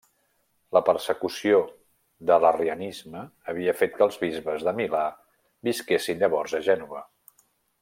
[0.77, 1.59] La persecució
[2.29, 3.21] de l'arrianisme
[3.53, 5.03] havia fet que els bisbes de Milà
[5.71, 7.05] visquessin llavors a Gènova.